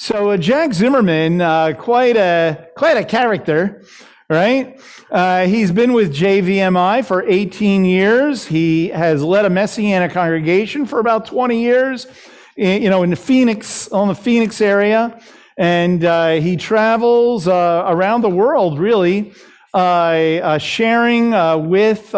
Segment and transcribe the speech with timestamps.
[0.00, 3.82] So uh, Jack Zimmerman, uh, quite a quite a character,
[4.30, 4.80] right?
[5.10, 8.46] Uh, he's been with JVMI for 18 years.
[8.46, 12.06] He has led a Messianic congregation for about 20 years,
[12.54, 15.20] you know, in the Phoenix on the Phoenix area,
[15.56, 19.32] and uh, he travels uh, around the world, really,
[19.74, 21.32] uh, sharing
[21.68, 22.14] with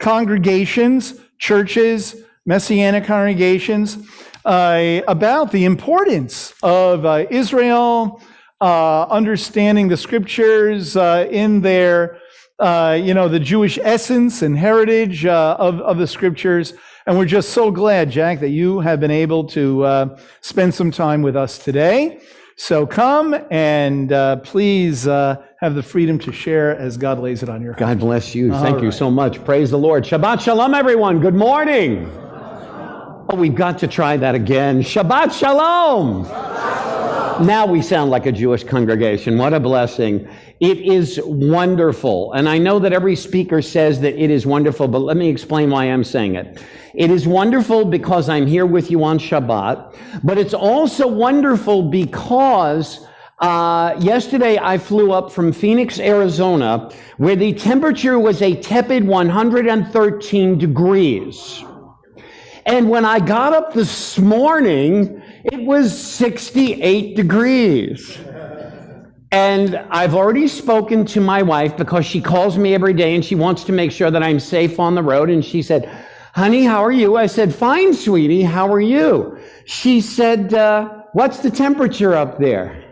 [0.00, 2.14] congregations, churches,
[2.46, 3.98] Messianic congregations
[4.48, 8.22] uh, about the importance of uh, Israel
[8.62, 12.18] uh, understanding the scriptures uh, in their,
[12.58, 16.72] uh, you know, the Jewish essence and heritage uh, of, of the scriptures.
[17.06, 21.22] And we're just so glad, Jack, that you have been able to spend some time
[21.22, 22.20] with us today.
[22.56, 24.08] So come and
[24.44, 27.80] please have the freedom to share as God lays it on your heart.
[27.80, 28.50] God bless you.
[28.50, 29.42] Thank All you so much.
[29.44, 30.04] Praise the Lord.
[30.04, 31.20] Shabbat Shalom, everyone.
[31.20, 32.27] Good morning.
[33.30, 34.82] Oh, we've got to try that again.
[34.82, 36.24] Shabbat Shalom.
[36.24, 39.36] Shabbat Now we sound like a Jewish congregation.
[39.36, 40.26] What a blessing.
[40.60, 42.32] It is wonderful.
[42.32, 45.68] And I know that every speaker says that it is wonderful, but let me explain
[45.68, 46.64] why I'm saying it.
[46.94, 53.06] It is wonderful because I'm here with you on Shabbat, but it's also wonderful because
[53.40, 60.58] uh, yesterday, I flew up from Phoenix, Arizona, where the temperature was a tepid 113
[60.58, 61.62] degrees.
[62.68, 68.18] And when I got up this morning, it was 68 degrees.
[69.32, 73.34] And I've already spoken to my wife because she calls me every day and she
[73.34, 75.30] wants to make sure that I'm safe on the road.
[75.30, 75.88] And she said,
[76.34, 77.16] Honey, how are you?
[77.16, 78.42] I said, Fine, sweetie.
[78.42, 79.38] How are you?
[79.64, 82.84] She said, uh, What's the temperature up there?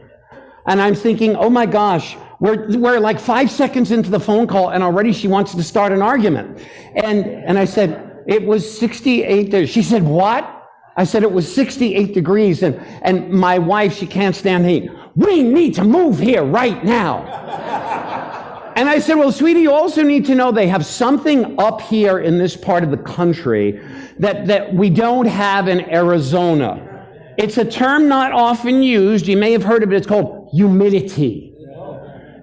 [0.64, 4.70] And I'm thinking, Oh my gosh, we're, we're like five seconds into the phone call
[4.70, 6.66] and already she wants to start an argument.
[6.94, 9.70] And, and I said, it was 68 degrees.
[9.70, 10.52] She said, What?
[10.96, 12.62] I said, It was 68 degrees.
[12.62, 14.90] And, and my wife, she can't stand heat.
[15.14, 17.24] We need to move here right now.
[18.76, 22.18] and I said, Well, sweetie, you also need to know they have something up here
[22.18, 23.80] in this part of the country
[24.18, 26.82] that, that we don't have in Arizona.
[27.38, 29.26] It's a term not often used.
[29.26, 29.96] You may have heard of it.
[29.96, 31.55] It's called humidity.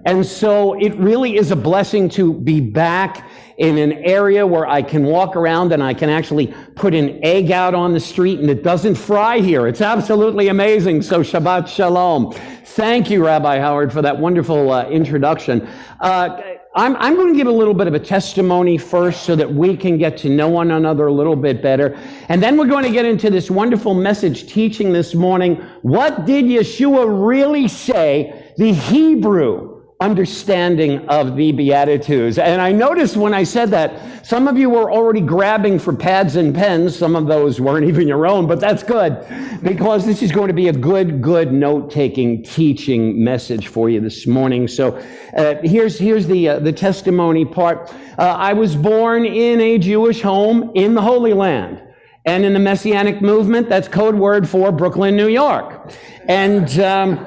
[0.04, 4.82] And so it really is a blessing to be back in an area where I
[4.82, 8.50] can walk around and I can actually put an egg out on the street and
[8.50, 9.66] it doesn't fry here.
[9.66, 11.02] It's absolutely amazing.
[11.02, 12.32] So Shabbat Shalom.
[12.64, 15.66] Thank you, Rabbi Howard, for that wonderful uh, introduction.
[16.00, 16.40] Uh,
[16.76, 19.76] I'm, I'm going to give a little bit of a testimony first so that we
[19.76, 21.96] can get to know one another a little bit better.
[22.28, 25.54] And then we're going to get into this wonderful message teaching this morning.
[25.82, 28.52] What did Yeshua really say?
[28.56, 29.73] The Hebrew
[30.04, 32.36] understanding of the Beatitudes.
[32.36, 36.36] And I noticed when I said that, some of you were already grabbing for pads
[36.36, 36.94] and pens.
[36.94, 39.26] Some of those weren't even your own, but that's good
[39.62, 43.98] because this is going to be a good, good note taking, teaching message for you
[43.98, 44.68] this morning.
[44.68, 45.02] So
[45.36, 47.90] uh, here's, here's the, uh, the testimony part.
[48.18, 51.80] Uh, I was born in a Jewish home in the Holy Land.
[52.26, 55.92] And in the Messianic movement, that's code word for Brooklyn, New York.
[56.26, 57.26] And um,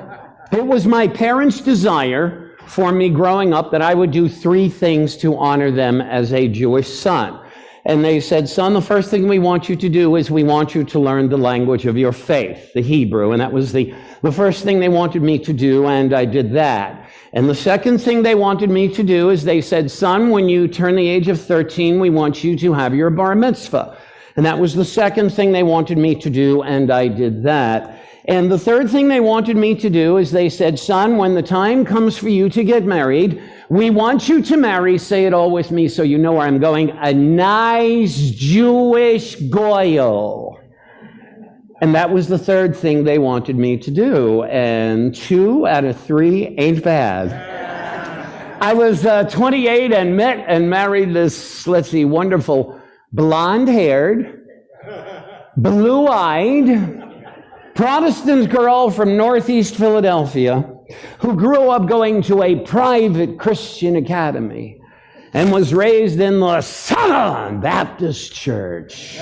[0.51, 5.17] it was my parents' desire for me growing up that I would do three things
[5.17, 7.39] to honor them as a Jewish son.
[7.87, 10.75] And they said, Son, the first thing we want you to do is we want
[10.75, 13.31] you to learn the language of your faith, the Hebrew.
[13.31, 16.51] And that was the, the first thing they wanted me to do, and I did
[16.51, 17.09] that.
[17.31, 20.67] And the second thing they wanted me to do is they said, Son, when you
[20.67, 23.97] turn the age of 13, we want you to have your bar mitzvah.
[24.37, 28.03] And that was the second thing they wanted me to do, and I did that.
[28.25, 31.41] And the third thing they wanted me to do is they said, Son, when the
[31.41, 35.49] time comes for you to get married, we want you to marry, say it all
[35.49, 40.59] with me so you know where I'm going, a nice Jewish goyal.
[41.81, 44.43] And that was the third thing they wanted me to do.
[44.43, 47.31] And two out of three ain't bad.
[48.61, 52.76] I was uh, 28 and met and married this, let's see, wonderful
[53.11, 54.47] blonde haired,
[55.55, 57.03] blue eyed,
[57.75, 60.73] Protestant girl from Northeast Philadelphia
[61.19, 64.79] who grew up going to a private Christian academy
[65.33, 69.17] and was raised in the Southern Baptist Church.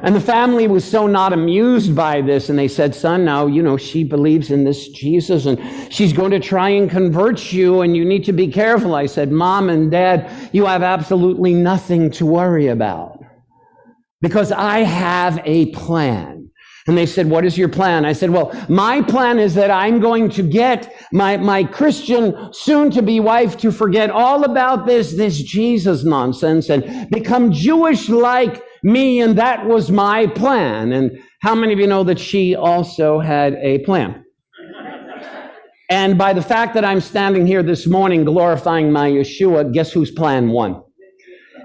[0.00, 3.62] And the family was so not amused by this, and they said, Son, now, you
[3.62, 5.60] know, she believes in this Jesus, and
[5.92, 8.94] she's going to try and convert you, and you need to be careful.
[8.94, 13.22] I said, Mom and Dad, you have absolutely nothing to worry about
[14.20, 16.50] because I have a plan.
[16.86, 18.06] And they said, What is your plan?
[18.06, 22.90] I said, Well, my plan is that I'm going to get my, my Christian soon
[22.92, 28.62] to be wife to forget all about this, this Jesus nonsense and become Jewish like
[28.82, 29.20] me.
[29.20, 30.92] And that was my plan.
[30.92, 34.24] And how many of you know that she also had a plan?
[35.88, 40.10] And by the fact that I'm standing here this morning glorifying my Yeshua, guess whose
[40.10, 40.82] plan won?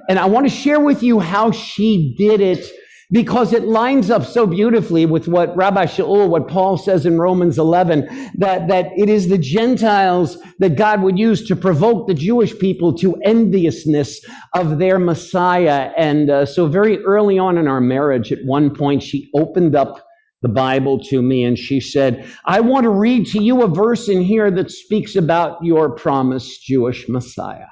[0.10, 2.66] And I want to share with you how she did it
[3.12, 7.60] because it lines up so beautifully with what Rabbi Shaul, what Paul says in Romans
[7.60, 12.58] 11, that, that it is the Gentiles that God would use to provoke the Jewish
[12.58, 14.20] people to enviousness
[14.56, 15.92] of their Messiah.
[15.96, 20.08] And uh, so very early on in our marriage, at one point, she opened up
[20.44, 24.08] the Bible to me and she said, I want to read to you a verse
[24.08, 27.66] in here that speaks about your promised Jewish Messiah.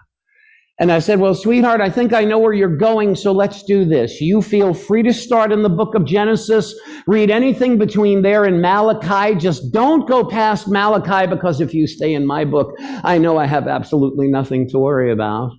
[0.79, 3.85] And I said, Well, sweetheart, I think I know where you're going, so let's do
[3.85, 4.19] this.
[4.19, 6.73] You feel free to start in the book of Genesis,
[7.05, 9.35] read anything between there and Malachi.
[9.35, 13.45] Just don't go past Malachi because if you stay in my book, I know I
[13.45, 15.51] have absolutely nothing to worry about.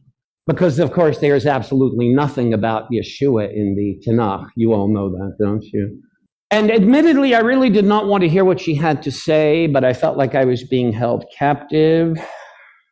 [0.48, 4.48] Because, of course, there's absolutely nothing about Yeshua in the Tanakh.
[4.56, 6.02] You all know that, don't you?
[6.52, 9.84] And admittedly, I really did not want to hear what she had to say, but
[9.84, 12.14] I felt like I was being held captive.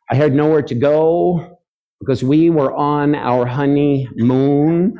[0.09, 1.59] I had nowhere to go
[1.99, 4.97] because we were on our honeymoon.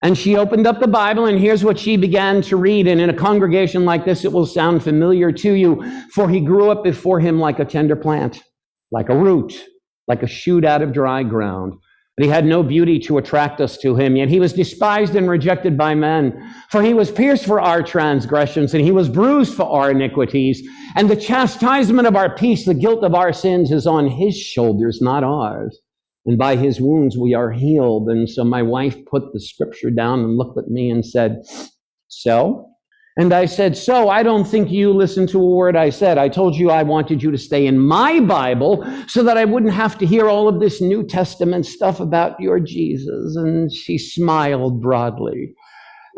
[0.00, 2.86] And she opened up the Bible, and here's what she began to read.
[2.86, 5.82] And in a congregation like this, it will sound familiar to you.
[6.12, 8.40] For he grew up before him like a tender plant,
[8.92, 9.60] like a root,
[10.06, 11.74] like a shoot out of dry ground.
[12.16, 15.28] But he had no beauty to attract us to him, yet he was despised and
[15.28, 16.54] rejected by men.
[16.70, 20.66] For he was pierced for our transgressions, and he was bruised for our iniquities.
[20.94, 25.02] And the chastisement of our peace, the guilt of our sins, is on his shoulders,
[25.02, 25.78] not ours.
[26.24, 28.08] And by his wounds we are healed.
[28.08, 31.42] And so my wife put the scripture down and looked at me and said,
[32.08, 32.70] So?
[33.18, 36.18] And I said, So I don't think you listened to a word I said.
[36.18, 39.72] I told you I wanted you to stay in my Bible so that I wouldn't
[39.72, 43.36] have to hear all of this New Testament stuff about your Jesus.
[43.36, 45.54] And she smiled broadly.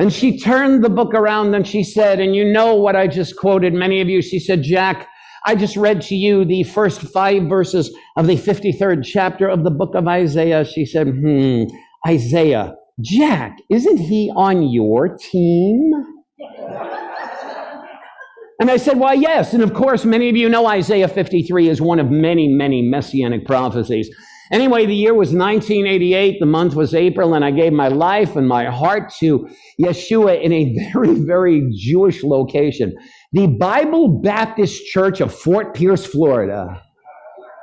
[0.01, 3.37] And she turned the book around and she said, And you know what I just
[3.37, 4.21] quoted, many of you.
[4.21, 5.09] She said, Jack,
[5.47, 9.71] I just read to you the first five verses of the 53rd chapter of the
[9.71, 10.65] book of Isaiah.
[10.65, 11.65] She said, Hmm,
[12.07, 12.75] Isaiah.
[13.01, 15.93] Jack, isn't he on your team?
[18.61, 19.55] And I said, Why, yes.
[19.55, 23.47] And of course, many of you know Isaiah 53 is one of many, many messianic
[23.47, 24.11] prophecies.
[24.51, 26.41] Anyway, the year was 1988.
[26.41, 29.49] The month was April, and I gave my life and my heart to
[29.81, 32.95] Yeshua in a very, very Jewish location
[33.33, 36.83] the Bible Baptist Church of Fort Pierce, Florida.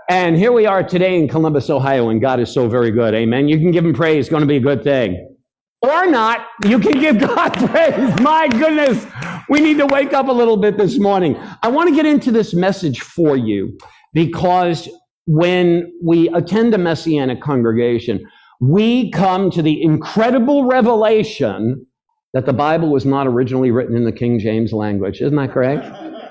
[0.08, 3.16] And here we are today in Columbus, Ohio, and God is so very good.
[3.16, 3.48] Amen.
[3.48, 5.35] You can give him praise, it's going to be a good thing
[5.82, 8.20] or not, you can give God praise.
[8.20, 9.06] My goodness,
[9.50, 11.38] we need to wake up a little bit this morning.
[11.62, 13.78] I want to get into this message for you
[14.14, 14.90] because
[15.28, 18.26] when we attend a messianic congregation,
[18.60, 21.86] we come to the incredible revelation
[22.34, 25.22] that the Bible was not originally written in the King James language.
[25.22, 25.86] Isn't that correct?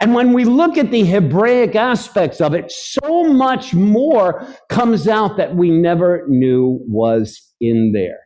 [0.00, 5.36] And when we look at the Hebraic aspects of it, so much more comes out
[5.38, 8.18] that we never knew was in there.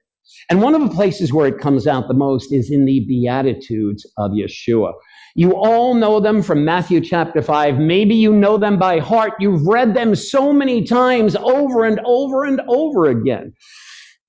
[0.51, 4.07] And one of the places where it comes out the most is in the Beatitudes
[4.19, 4.93] of Yeshua.
[5.35, 7.79] You all know them from Matthew chapter 5.
[7.79, 9.33] Maybe you know them by heart.
[9.41, 13.55] You've read them so many times over and over and over again.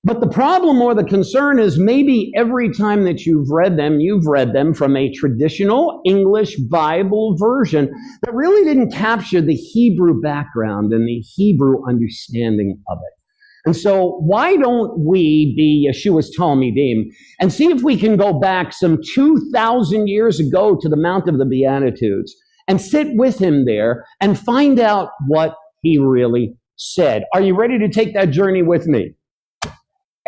[0.06, 4.26] But the problem or the concern is maybe every time that you've read them, you've
[4.26, 7.90] read them from a traditional English Bible version
[8.22, 13.23] that really didn't capture the Hebrew background and the Hebrew understanding of it.
[13.66, 17.04] And so, why don't we be Yeshua's Talmidim
[17.40, 21.38] and see if we can go back some 2,000 years ago to the Mount of
[21.38, 22.34] the Beatitudes
[22.68, 27.24] and sit with him there and find out what he really said?
[27.32, 29.14] Are you ready to take that journey with me?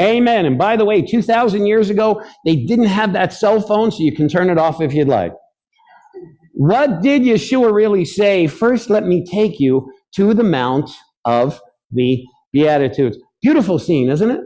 [0.01, 0.45] Amen.
[0.45, 4.15] And by the way, 2,000 years ago, they didn't have that cell phone, so you
[4.15, 5.33] can turn it off if you'd like.
[6.53, 8.47] What did Yeshua really say?
[8.47, 10.91] First, let me take you to the Mount
[11.25, 13.19] of the Beatitudes.
[13.47, 14.41] Beautiful scene, isn't it?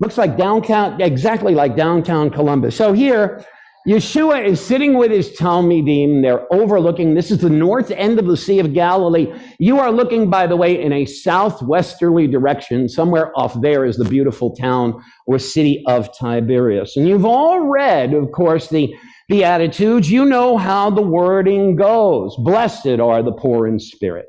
[0.00, 2.76] Looks like downtown, exactly like downtown Columbus.
[2.76, 3.42] So here,
[3.88, 6.20] Yeshua is sitting with his Talmidim.
[6.20, 9.32] They're overlooking, this is the north end of the Sea of Galilee.
[9.58, 12.86] You are looking, by the way, in a southwesterly direction.
[12.86, 16.98] Somewhere off there is the beautiful town or city of Tiberias.
[16.98, 18.94] And you've all read, of course, the
[19.30, 20.10] Beatitudes.
[20.10, 22.36] You know how the wording goes.
[22.36, 24.26] Blessed are the poor in spirit.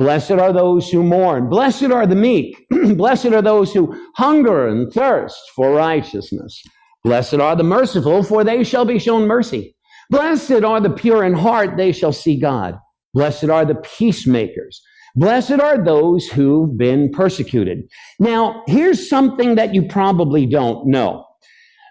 [0.00, 1.50] Blessed are those who mourn.
[1.50, 2.56] Blessed are the meek.
[2.70, 6.62] Blessed are those who hunger and thirst for righteousness.
[7.04, 9.76] Blessed are the merciful, for they shall be shown mercy.
[10.08, 12.78] Blessed are the pure in heart, they shall see God.
[13.12, 14.80] Blessed are the peacemakers.
[15.16, 17.82] Blessed are those who've been persecuted.
[18.18, 21.26] Now, here's something that you probably don't know.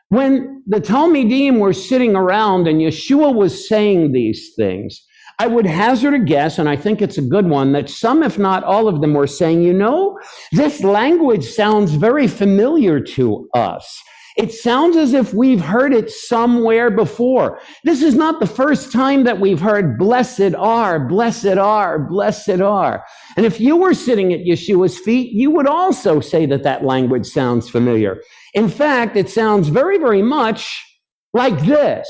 [0.07, 5.05] When the Talmidim were sitting around and Yeshua was saying these things,
[5.41, 8.37] I would hazard a guess, and I think it's a good one, that some, if
[8.37, 10.19] not all of them, were saying, you know,
[10.51, 14.03] this language sounds very familiar to us.
[14.35, 17.59] It sounds as if we've heard it somewhere before.
[17.83, 23.03] This is not the first time that we've heard, blessed are, blessed are, blessed are.
[23.35, 27.27] And if you were sitting at Yeshua's feet, you would also say that that language
[27.27, 28.21] sounds familiar.
[28.53, 30.85] In fact, it sounds very, very much
[31.33, 32.07] like this.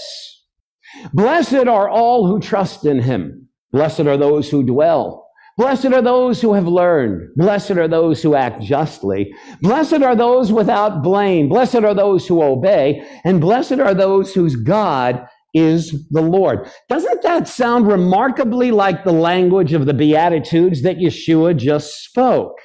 [1.13, 3.47] Blessed are all who trust in him.
[3.71, 5.27] Blessed are those who dwell.
[5.57, 7.29] Blessed are those who have learned.
[7.35, 9.33] Blessed are those who act justly.
[9.61, 11.49] Blessed are those without blame.
[11.49, 13.05] Blessed are those who obey.
[13.25, 15.21] And blessed are those whose God
[15.53, 16.69] is the Lord.
[16.87, 22.55] Doesn't that sound remarkably like the language of the Beatitudes that Yeshua just spoke?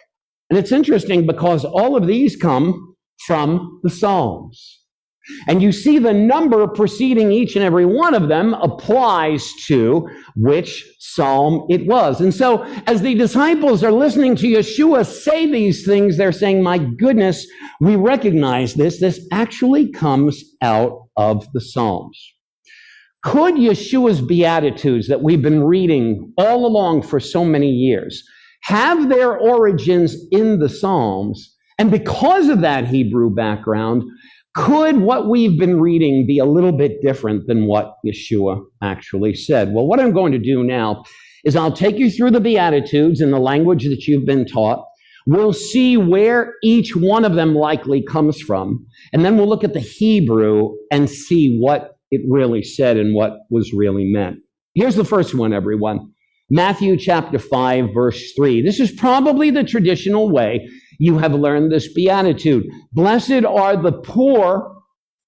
[0.49, 2.95] And it's interesting because all of these come
[3.27, 4.84] from the Psalms.
[5.49, 10.85] And you see the number preceding each and every one of them applies to which
[10.99, 12.21] psalm it was.
[12.21, 16.79] And so as the disciples are listening to Yeshua say these things, they're saying, my
[16.79, 17.47] goodness,
[17.81, 19.01] we recognize this.
[19.01, 22.19] This actually comes out of the Psalms.
[23.23, 28.23] Could Yeshua's Beatitudes that we've been reading all along for so many years
[28.65, 31.57] have their origins in the Psalms?
[31.79, 34.03] And because of that Hebrew background,
[34.55, 39.73] could what we've been reading be a little bit different than what Yeshua actually said?
[39.73, 41.05] Well, what I'm going to do now
[41.45, 44.85] is I'll take you through the Beatitudes in the language that you've been taught.
[45.27, 48.87] We'll see where each one of them likely comes from.
[49.13, 53.39] And then we'll look at the Hebrew and see what it really said and what
[53.51, 54.39] was really meant.
[54.75, 56.13] Here's the first one, everyone.
[56.51, 58.63] Matthew chapter 5, verse 3.
[58.63, 62.65] This is probably the traditional way you have learned this beatitude.
[62.93, 64.75] Blessed are the poor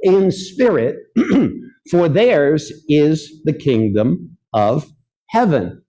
[0.00, 0.96] in spirit,
[1.90, 4.86] for theirs is the kingdom of
[5.30, 5.82] heaven.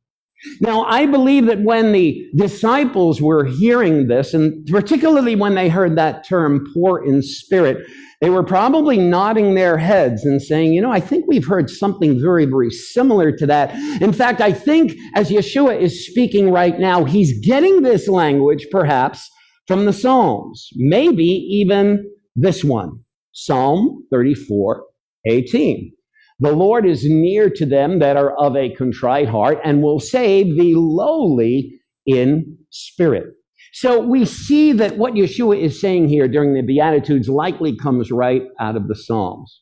[0.62, 5.98] Now, I believe that when the disciples were hearing this, and particularly when they heard
[5.98, 7.88] that term, poor in spirit,
[8.22, 12.19] they were probably nodding their heads and saying, you know, I think we've heard something
[12.19, 13.75] very, very similar to that.
[14.01, 19.29] In fact, I think as Yeshua is speaking right now, he's getting this language perhaps
[19.68, 23.00] from the Psalms, maybe even this one,
[23.34, 24.84] Psalm 34,
[25.26, 25.92] 18.
[26.40, 30.56] The Lord is near to them that are of a contrite heart and will save
[30.56, 33.34] the lowly in spirit.
[33.74, 38.44] So we see that what Yeshua is saying here during the Beatitudes likely comes right
[38.60, 39.62] out of the Psalms.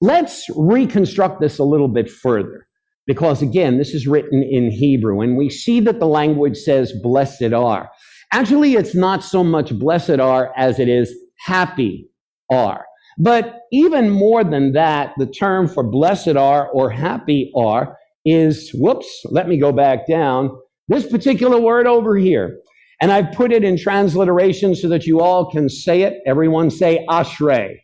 [0.00, 2.66] Let's reconstruct this a little bit further
[3.06, 7.52] because again, this is written in Hebrew and we see that the language says blessed
[7.52, 7.90] are.
[8.32, 12.08] Actually, it's not so much blessed are as it is happy
[12.50, 12.84] are.
[13.18, 19.08] But even more than that, the term for blessed are or happy are is, whoops,
[19.26, 20.50] let me go back down.
[20.88, 22.58] This particular word over here.
[23.00, 26.18] And I've put it in transliteration so that you all can say it.
[26.26, 27.76] Everyone say ashrei.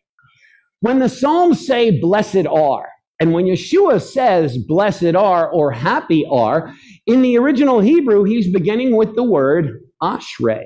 [0.81, 2.87] When the Psalms say blessed are,
[3.19, 6.73] and when Yeshua says blessed are or happy are,
[7.07, 10.65] in the original Hebrew, he's beginning with the word ashrei.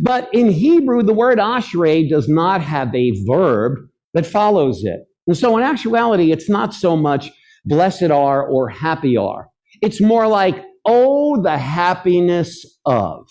[0.00, 3.78] But in Hebrew, the word ashrei does not have a verb
[4.14, 5.00] that follows it.
[5.26, 7.30] And so in actuality, it's not so much
[7.64, 9.48] blessed are or happy are.
[9.82, 13.26] It's more like, oh, the happiness of.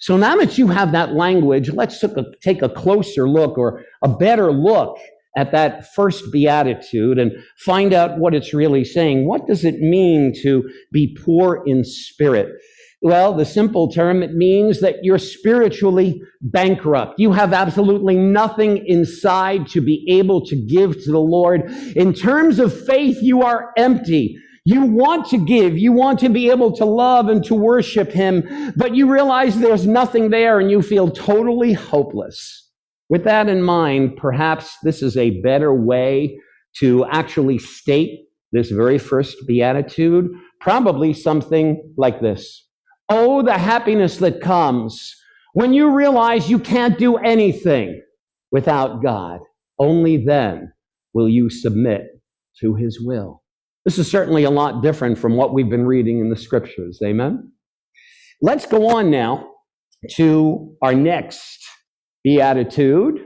[0.00, 2.04] So now that you have that language, let's
[2.42, 4.98] take a closer look or a better look
[5.36, 9.26] at that first beatitude and find out what it's really saying.
[9.26, 12.48] What does it mean to be poor in spirit?
[13.00, 17.18] Well, the simple term, it means that you're spiritually bankrupt.
[17.18, 21.70] You have absolutely nothing inside to be able to give to the Lord.
[21.94, 24.36] In terms of faith, you are empty.
[24.64, 25.78] You want to give.
[25.78, 29.86] You want to be able to love and to worship Him, but you realize there's
[29.86, 32.68] nothing there and you feel totally hopeless.
[33.08, 36.38] With that in mind, perhaps this is a better way
[36.80, 40.30] to actually state this very first beatitude.
[40.60, 42.67] Probably something like this.
[43.08, 45.14] Oh, the happiness that comes
[45.54, 48.02] when you realize you can't do anything
[48.50, 49.40] without God.
[49.78, 50.72] Only then
[51.14, 52.06] will you submit
[52.60, 53.42] to his will.
[53.84, 56.98] This is certainly a lot different from what we've been reading in the scriptures.
[57.02, 57.52] Amen?
[58.42, 59.50] Let's go on now
[60.12, 61.66] to our next
[62.22, 63.24] beatitude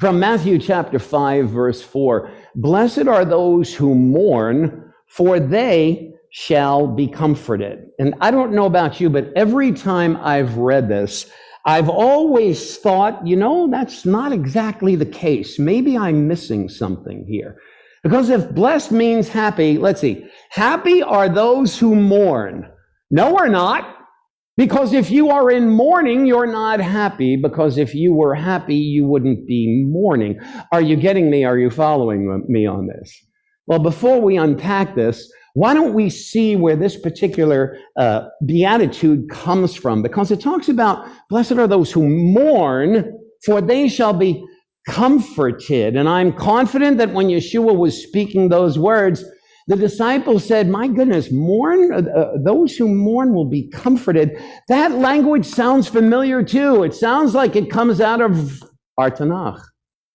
[0.00, 2.30] from Matthew chapter 5, verse 4.
[2.54, 7.86] Blessed are those who mourn, for they shall be comforted.
[7.98, 11.30] And I don't know about you, but every time I've read this,
[11.66, 15.58] I've always thought, you know, that's not exactly the case.
[15.58, 17.56] Maybe I'm missing something here.
[18.02, 20.26] Because if blessed means happy, let's see.
[20.50, 22.66] Happy are those who mourn.
[23.10, 23.96] No, we're not.
[24.56, 27.36] Because if you are in mourning, you're not happy.
[27.36, 30.38] Because if you were happy, you wouldn't be mourning.
[30.72, 31.44] Are you getting me?
[31.44, 33.12] Are you following me on this?
[33.66, 39.76] Well, before we unpack this, why don't we see where this particular uh, beatitude comes
[39.76, 40.00] from?
[40.00, 43.12] Because it talks about, blessed are those who mourn,
[43.44, 44.42] for they shall be
[44.88, 45.96] comforted.
[45.96, 49.22] And I'm confident that when Yeshua was speaking those words,
[49.66, 54.42] the disciples said, My goodness, mourn, uh, uh, those who mourn will be comforted.
[54.68, 56.84] That language sounds familiar too.
[56.84, 58.62] It sounds like it comes out of
[58.96, 59.60] our Tanakh.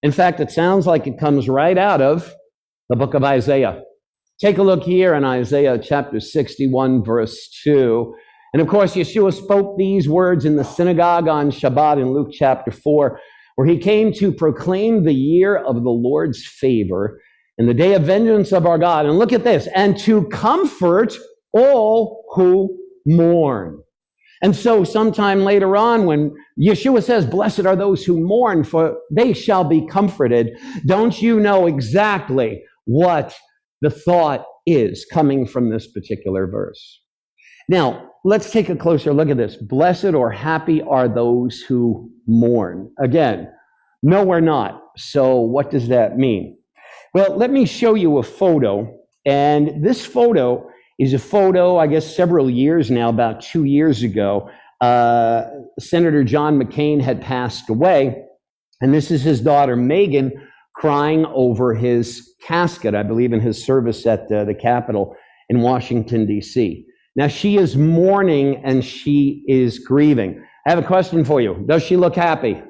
[0.02, 2.34] In fact, it sounds like it comes right out of
[2.90, 3.84] the book of Isaiah.
[4.38, 8.14] Take a look here in Isaiah chapter 61, verse 2.
[8.52, 12.70] And of course, Yeshua spoke these words in the synagogue on Shabbat in Luke chapter
[12.70, 13.18] 4,
[13.56, 17.22] where he came to proclaim the year of the Lord's favor
[17.58, 19.06] and the day of vengeance of our God.
[19.06, 21.14] And look at this, and to comfort
[21.54, 23.82] all who mourn.
[24.42, 29.32] And so, sometime later on, when Yeshua says, Blessed are those who mourn, for they
[29.32, 30.52] shall be comforted,
[30.86, 33.34] don't you know exactly what
[33.82, 37.02] the thought is coming from this particular verse?
[37.68, 39.56] Now, let's take a closer look at this.
[39.56, 42.92] Blessed or happy are those who mourn.
[43.00, 43.50] Again,
[44.04, 44.82] no, we're not.
[44.98, 46.58] So, what does that mean?
[47.14, 49.00] Well, let me show you a photo.
[49.26, 54.50] And this photo is a photo, I guess, several years now, about two years ago.
[54.82, 55.46] Uh,
[55.80, 58.24] Senator John McCain had passed away.
[58.82, 60.32] And this is his daughter, Meghan,
[60.76, 65.16] crying over his casket, I believe, in his service at uh, the Capitol
[65.50, 66.86] in Washington, D.C.
[67.16, 70.44] Now, she is mourning and she is grieving.
[70.68, 71.64] I have a question for you.
[71.68, 72.62] Does she look happy?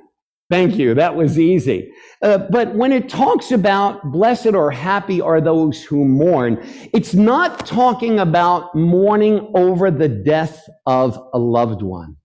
[0.51, 0.93] Thank you.
[0.93, 1.91] That was easy.
[2.21, 7.65] Uh, but when it talks about blessed or happy are those who mourn, it's not
[7.65, 12.15] talking about mourning over the death of a loved one.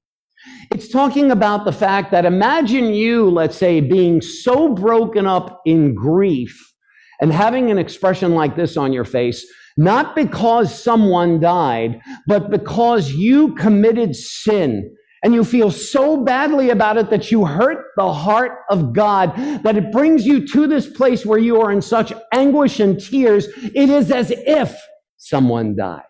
[0.72, 5.96] It's talking about the fact that imagine you, let's say, being so broken up in
[5.96, 6.72] grief
[7.20, 9.44] and having an expression like this on your face,
[9.76, 16.96] not because someone died, but because you committed sin and you feel so badly about
[16.96, 21.26] it that you hurt the heart of God, that it brings you to this place
[21.26, 24.80] where you are in such anguish and tears, it is as if
[25.16, 26.02] someone died.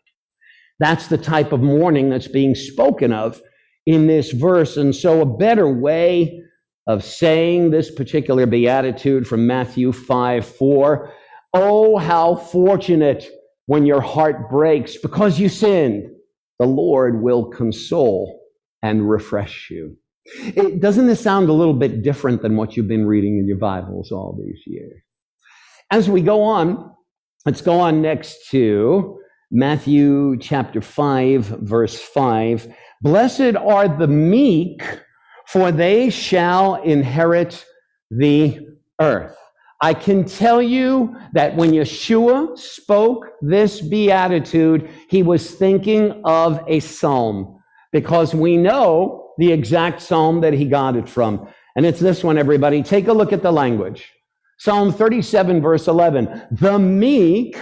[0.79, 3.41] That's the type of mourning that's being spoken of
[3.87, 4.77] in this verse.
[4.77, 6.43] And so, a better way
[6.87, 11.13] of saying this particular beatitude from Matthew 5 4
[11.53, 13.29] Oh, how fortunate
[13.67, 16.09] when your heart breaks because you sinned,
[16.59, 18.41] the Lord will console
[18.83, 19.97] and refresh you.
[20.25, 23.59] It, doesn't this sound a little bit different than what you've been reading in your
[23.59, 25.03] Bibles all these years?
[25.91, 26.95] As we go on,
[27.47, 29.19] let's go on next to
[29.51, 32.73] Matthew chapter 5, verse 5.
[33.03, 34.83] Blessed are the meek,
[35.47, 37.65] for they shall inherit
[38.11, 38.61] the
[39.01, 39.37] earth.
[39.81, 46.81] I can tell you that when Yeshua spoke this beatitude, he was thinking of a
[46.81, 47.59] psalm
[47.91, 51.49] because we know the exact psalm that he got it from.
[51.77, 52.83] And it's this one, everybody.
[52.83, 54.13] Take a look at the language.
[54.59, 56.49] Psalm 37, verse 11.
[56.51, 57.57] The meek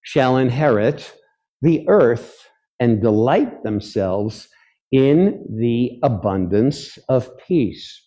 [0.00, 1.12] shall inherit
[1.60, 4.48] the earth and delight themselves
[4.92, 8.02] in the abundance of peace.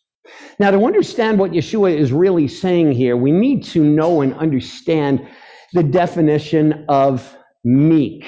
[0.60, 5.28] Now, to understand what Yeshua is really saying here, we need to know and understand
[5.74, 8.26] the definition of meek.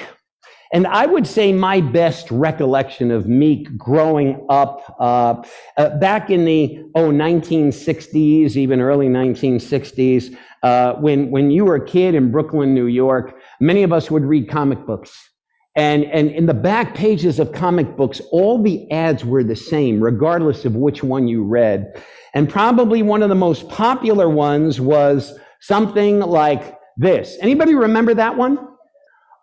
[0.73, 5.41] And I would say my best recollection of Meek growing up uh,
[5.77, 11.85] uh, back in the oh 1960s, even early 1960s, uh, when when you were a
[11.85, 15.29] kid in Brooklyn, New York, many of us would read comic books.
[15.75, 20.01] And, and in the back pages of comic books, all the ads were the same,
[20.01, 22.01] regardless of which one you read.
[22.33, 27.37] And probably one of the most popular ones was something like this.
[27.41, 28.69] Anybody remember that one?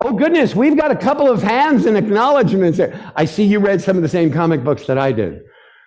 [0.04, 3.12] Oh, goodness, we've got a couple of hands and acknowledgments there.
[3.14, 5.42] I see you read some of the same comic books that I did.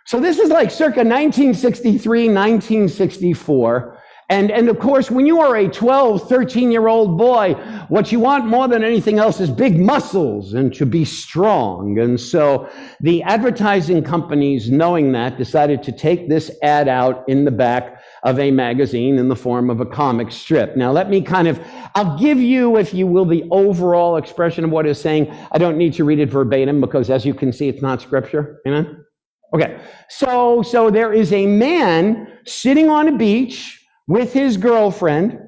[0.06, 3.95] So this is like circa 1963, 1964.
[4.28, 7.54] And, and of course, when you are a 12, 13 year old boy,
[7.90, 12.00] what you want more than anything else is big muscles and to be strong.
[12.00, 12.68] And so
[13.02, 18.40] the advertising companies, knowing that, decided to take this ad out in the back of
[18.40, 20.76] a magazine in the form of a comic strip.
[20.76, 21.60] Now, let me kind of,
[21.94, 25.32] I'll give you, if you will, the overall expression of what it's saying.
[25.52, 28.60] I don't need to read it verbatim because as you can see, it's not scripture.
[28.66, 29.06] Amen?
[29.54, 29.80] Okay.
[30.10, 35.40] So, so there is a man sitting on a beach with his girlfriend,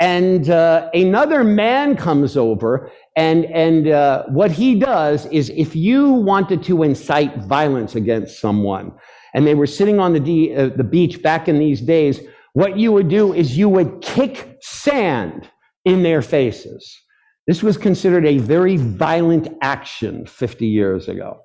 [0.00, 6.10] and uh, another man comes over, and and uh, what he does is, if you
[6.10, 8.92] wanted to incite violence against someone,
[9.34, 12.20] and they were sitting on the de- uh, the beach back in these days,
[12.54, 15.48] what you would do is you would kick sand
[15.84, 17.00] in their faces.
[17.46, 21.40] This was considered a very violent action 50 years ago.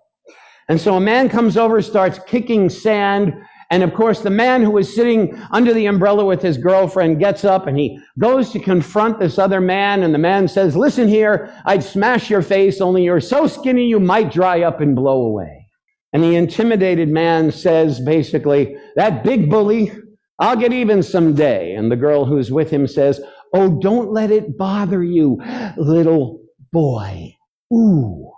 [0.69, 3.33] And so a man comes over, starts kicking sand.
[3.69, 7.43] And of course, the man who was sitting under the umbrella with his girlfriend gets
[7.43, 10.03] up and he goes to confront this other man.
[10.03, 13.99] And the man says, Listen here, I'd smash your face, only you're so skinny you
[13.99, 15.67] might dry up and blow away.
[16.13, 19.91] And the intimidated man says basically, That big bully,
[20.39, 21.73] I'll get even someday.
[21.73, 23.19] And the girl who's with him says,
[23.53, 25.41] Oh, don't let it bother you,
[25.75, 27.35] little boy.
[27.73, 28.31] Ooh.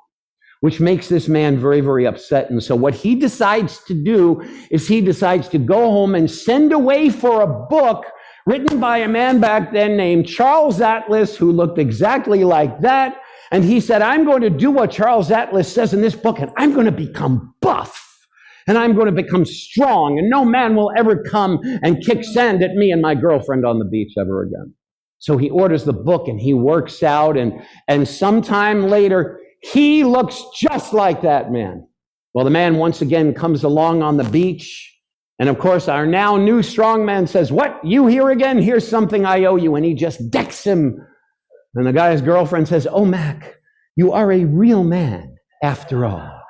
[0.61, 2.49] Which makes this man very, very upset.
[2.49, 6.73] And so what he decides to do is he decides to go home and send
[6.73, 8.05] away for a book
[8.45, 13.21] written by a man back then named Charles Atlas, who looked exactly like that.
[13.51, 16.51] And he said, I'm going to do what Charles Atlas says in this book, and
[16.57, 18.05] I'm going to become buff.
[18.67, 22.61] And I'm going to become strong, and no man will ever come and kick sand
[22.61, 24.73] at me and my girlfriend on the beach ever again.
[25.17, 27.53] So he orders the book and he works out, and,
[27.87, 31.87] and sometime later, he looks just like that man.
[32.33, 34.85] Well, the man once again comes along on the beach.
[35.39, 37.79] And of course, our now new strong man says, What?
[37.83, 38.61] You here again?
[38.61, 39.75] Here's something I owe you.
[39.75, 40.97] And he just decks him.
[41.75, 43.55] And the guy's girlfriend says, Oh, Mac,
[43.95, 46.41] you are a real man after all.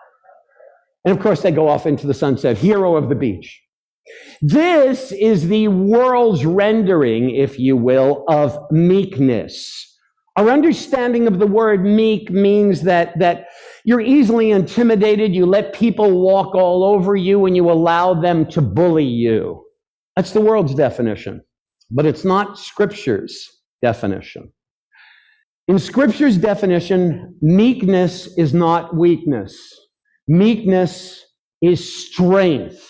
[1.06, 3.62] And of course, they go off into the sunset, hero of the beach.
[4.42, 9.89] This is the world's rendering, if you will, of meekness.
[10.36, 13.48] Our understanding of the word meek means that, that
[13.84, 18.62] you're easily intimidated, you let people walk all over you, and you allow them to
[18.62, 19.66] bully you.
[20.16, 21.42] That's the world's definition,
[21.92, 23.50] but it's not Scripture's
[23.82, 24.52] definition.
[25.68, 29.58] In Scripture's definition, meekness is not weakness.
[30.28, 31.24] Meekness
[31.62, 32.90] is strength.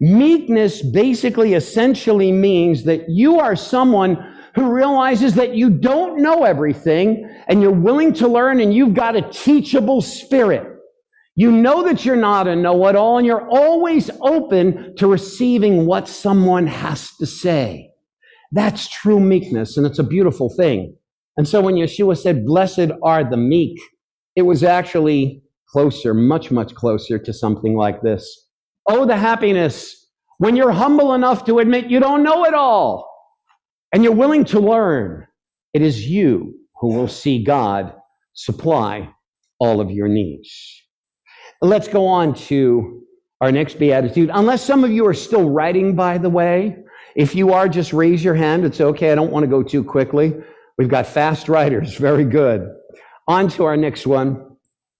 [0.00, 7.28] Meekness basically essentially means that you are someone who realizes that you don't know everything
[7.48, 10.66] and you're willing to learn and you've got a teachable spirit.
[11.34, 15.86] You know that you're not a know it all and you're always open to receiving
[15.86, 17.90] what someone has to say.
[18.52, 20.96] That's true meekness and it's a beautiful thing.
[21.36, 23.80] And so when Yeshua said, blessed are the meek,
[24.36, 28.48] it was actually closer, much, much closer to something like this.
[28.88, 30.04] Oh, the happiness
[30.38, 33.13] when you're humble enough to admit you don't know it all
[33.94, 35.24] and you're willing to learn.
[35.72, 37.94] It is you who will see God
[38.32, 39.08] supply
[39.60, 40.82] all of your needs.
[41.62, 43.04] Let's go on to
[43.40, 44.30] our next beatitude.
[44.34, 46.76] Unless some of you are still writing, by the way,
[47.14, 48.64] if you are, just raise your hand.
[48.64, 49.12] It's okay.
[49.12, 50.34] I don't want to go too quickly.
[50.76, 51.94] We've got fast writers.
[51.96, 52.68] Very good.
[53.28, 54.56] On to our next one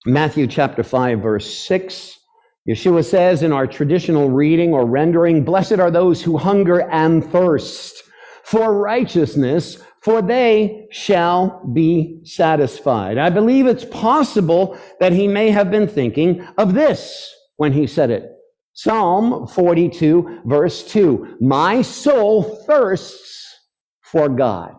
[0.07, 2.20] Matthew chapter 5, verse 6.
[2.68, 8.03] Yeshua says in our traditional reading or rendering, Blessed are those who hunger and thirst
[8.44, 13.16] for righteousness, for they shall be satisfied.
[13.16, 18.11] I believe it's possible that he may have been thinking of this when he said
[18.11, 18.30] it.
[18.74, 23.61] Psalm 42, verse 2 My soul thirsts
[24.02, 24.74] for God.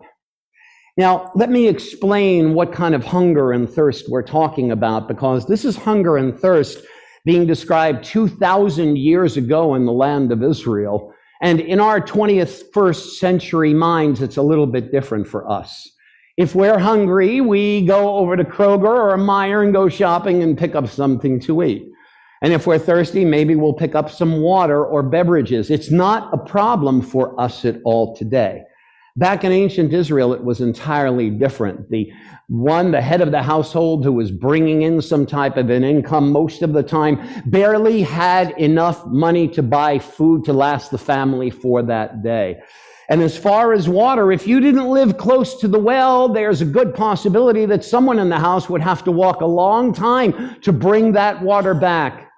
[0.96, 5.64] Now, let me explain what kind of hunger and thirst we're talking about because this
[5.64, 6.78] is hunger and thirst
[7.24, 11.12] being described 2,000 years ago in the land of Israel.
[11.40, 15.90] And in our 20th, first century minds, it's a little bit different for us.
[16.36, 20.74] If we're hungry, we go over to Kroger or Meijer and go shopping and pick
[20.74, 21.88] up something to eat.
[22.42, 25.70] And if we're thirsty, maybe we'll pick up some water or beverages.
[25.70, 28.62] It's not a problem for us at all today.
[29.16, 31.88] Back in ancient Israel, it was entirely different.
[31.88, 32.12] The
[32.48, 36.30] one, the head of the household who was bringing in some type of an income
[36.30, 41.48] most of the time, barely had enough money to buy food to last the family
[41.48, 42.58] for that day.
[43.08, 46.66] And as far as water, if you didn't live close to the well, there's a
[46.66, 50.72] good possibility that someone in the house would have to walk a long time to
[50.72, 52.28] bring that water back.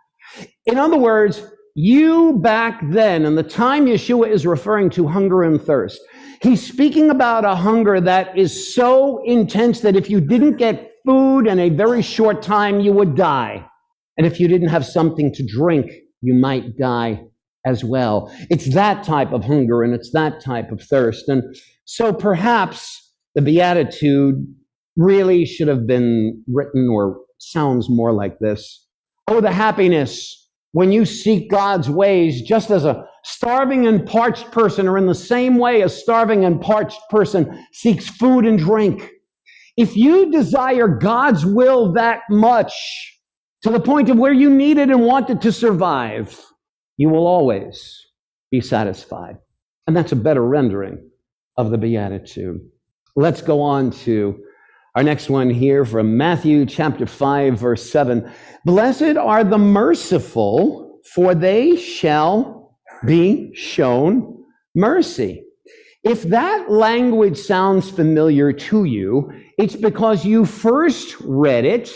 [0.67, 1.43] In other words,
[1.75, 6.01] you back then, and the time Yeshua is referring to hunger and thirst,
[6.41, 11.47] He's speaking about a hunger that is so intense that if you didn't get food
[11.47, 13.67] in a very short time, you would die.
[14.17, 17.23] And if you didn't have something to drink, you might die
[17.67, 18.33] as well.
[18.51, 21.29] It's that type of hunger and it's that type of thirst.
[21.29, 21.43] And
[21.85, 24.47] so perhaps the Beatitude
[24.97, 28.87] really should have been written or sounds more like this.
[29.29, 34.89] Oh, the happiness when you seek God's ways, just as a starving and parched person
[34.89, 39.11] are in the same way a starving and parched person seeks food and drink.
[39.77, 42.73] If you desire God's will that much
[43.63, 46.41] to the point of where you need it and want it to survive,
[46.97, 47.95] you will always
[48.51, 49.37] be satisfied.
[49.87, 50.99] And that's a better rendering
[51.59, 52.61] of the Beatitude.
[53.15, 54.43] Let's go on to
[54.95, 58.33] our next one here from Matthew chapter 5, verse 7.
[58.65, 62.58] Blessed are the merciful, for they shall
[63.05, 65.45] be shown mercy.
[66.05, 71.91] If that language sounds familiar to you, it's because you first read it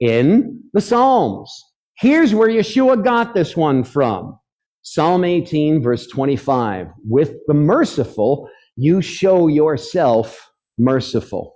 [0.00, 1.52] in the Psalms.
[1.96, 4.38] Here's where Yeshua got this one from.
[4.82, 6.88] Psalm 18, verse 25.
[7.08, 11.54] With the merciful, you show yourself merciful.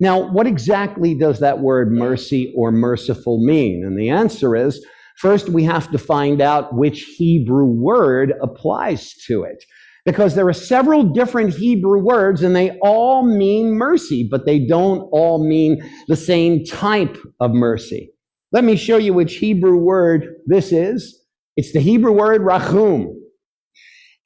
[0.00, 3.84] Now, what exactly does that word mercy or merciful mean?
[3.84, 4.84] And the answer is
[5.22, 9.64] first, we have to find out which Hebrew word applies to it.
[10.04, 15.02] Because there are several different Hebrew words and they all mean mercy, but they don't
[15.12, 18.10] all mean the same type of mercy.
[18.50, 21.20] Let me show you which Hebrew word this is.
[21.56, 23.14] It's the Hebrew word rachum.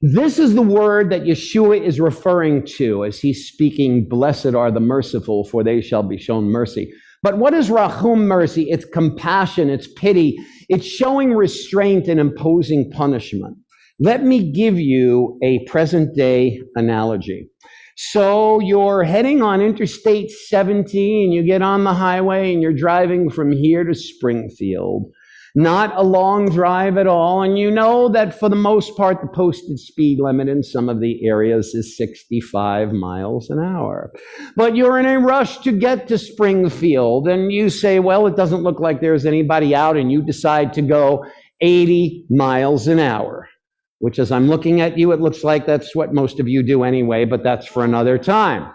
[0.01, 4.79] This is the word that Yeshua is referring to as he's speaking, Blessed are the
[4.79, 6.91] merciful, for they shall be shown mercy.
[7.27, 8.69] But what is rachum mercy?
[8.69, 10.37] It's compassion, it's pity,
[10.69, 13.57] it's showing restraint and imposing punishment.
[13.99, 17.49] Let me give you a present day analogy.
[17.97, 23.29] So you're heading on Interstate 70 and you get on the highway and you're driving
[23.29, 25.11] from here to Springfield
[25.57, 27.41] not a long drive at all.
[27.41, 31.01] And you know that for the most part, the posted speed limit in some of
[31.01, 34.13] the areas is 65 miles an hour.
[34.55, 38.61] But you're in a rush to get to Springfield and you say, well, it doesn't
[38.61, 41.25] look like there's anybody out and you decide to go
[41.59, 43.49] 80 miles an hour.
[43.97, 46.83] Which, as I'm looking at you, it looks like that's what most of you do
[46.83, 48.71] anyway, but that's for another time.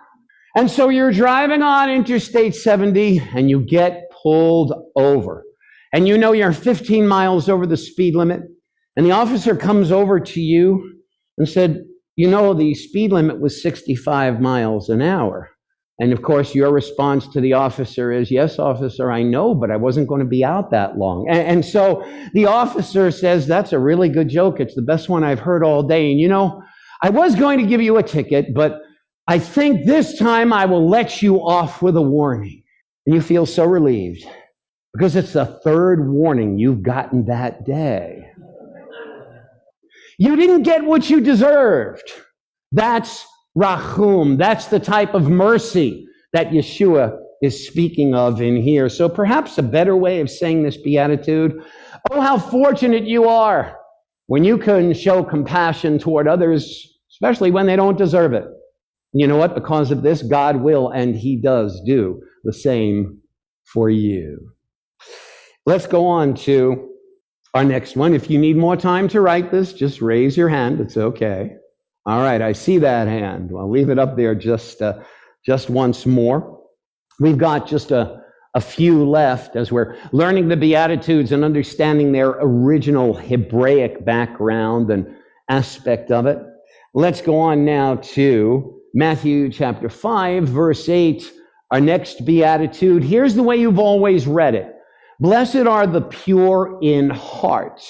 [0.57, 5.45] And so you're driving on Interstate 70 and you get pulled over
[5.93, 8.43] and you know you're 15 miles over the speed limit,
[8.97, 11.01] and the officer comes over to you
[11.39, 11.85] and said,
[12.17, 15.51] You know, the speed limit was 65 miles an hour.
[15.99, 19.77] And of course, your response to the officer is, Yes, officer, I know, but I
[19.77, 21.27] wasn't going to be out that long.
[21.29, 24.61] And, and, so the officer says, That's a really good joke.
[24.61, 26.11] It's the best one I've heard all day.
[26.11, 26.63] And you know,
[27.03, 28.81] I was going to give you a ticket, but
[29.29, 32.63] I think this time I will let you off with a warning.
[33.07, 34.25] And you feel so relieved
[34.93, 38.27] because it's the third warning you've gotten that day.
[40.19, 42.11] You didn't get what you deserved.
[42.71, 43.27] That's
[43.57, 44.39] rachum.
[44.39, 48.89] That's the type of mercy that Yeshua is speaking of in here.
[48.89, 51.61] So perhaps a better way of saying this beatitude
[52.11, 53.77] oh, how fortunate you are
[54.27, 58.47] when you can show compassion toward others, especially when they don't deserve it.
[59.13, 59.55] You know what?
[59.55, 63.21] Because of this, God will and He does do the same
[63.65, 64.52] for you.
[65.65, 66.91] Let's go on to
[67.55, 68.15] our next one.
[68.15, 70.81] If you need more time to write this, just raise your hand.
[70.81, 71.57] It's okay.
[72.05, 73.53] All right, I see that hand.
[73.57, 75.01] I'll leave it up there just, uh,
[75.47, 76.61] just once more.
[77.21, 78.23] We've got just a,
[78.55, 85.15] a few left as we're learning the Beatitudes and understanding their original Hebraic background and
[85.49, 86.39] aspect of it.
[86.93, 91.33] Let's go on now to Matthew chapter 5, verse 8,
[91.71, 93.05] our next Beatitude.
[93.05, 94.72] Here's the way you've always read it.
[95.23, 97.81] Blessed are the pure in heart,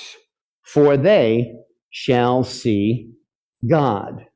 [0.65, 1.55] for they
[1.89, 3.11] shall see
[3.67, 4.27] God.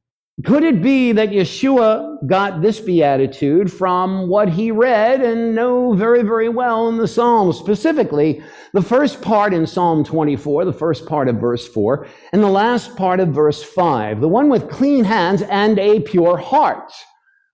[0.47, 6.23] Could it be that Yeshua got this beatitude from what he read and know very,
[6.23, 11.29] very well in the Psalms, specifically the first part in Psalm 24, the first part
[11.29, 15.43] of verse 4, and the last part of verse 5, the one with clean hands
[15.43, 16.91] and a pure heart?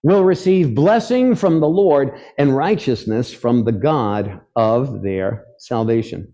[0.03, 6.33] Will receive blessing from the Lord and righteousness from the God of their salvation.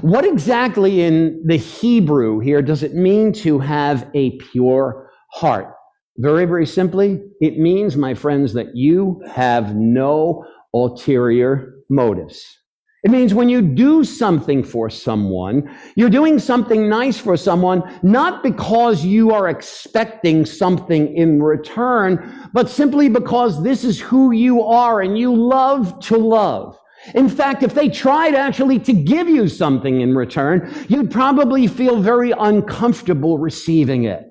[0.00, 5.72] What exactly in the Hebrew here does it mean to have a pure heart?
[6.16, 10.44] Very, very simply, it means, my friends, that you have no
[10.74, 12.57] ulterior motives.
[13.04, 18.42] It means when you do something for someone, you're doing something nice for someone, not
[18.42, 25.00] because you are expecting something in return, but simply because this is who you are
[25.00, 26.76] and you love to love.
[27.14, 32.02] In fact, if they tried actually to give you something in return, you'd probably feel
[32.02, 34.24] very uncomfortable receiving it.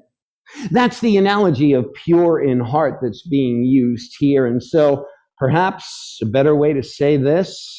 [0.72, 4.46] That's the analogy of pure in heart that's being used here.
[4.46, 5.06] And so
[5.38, 7.77] perhaps a better way to say this